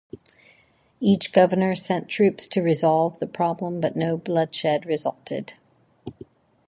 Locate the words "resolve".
2.63-3.19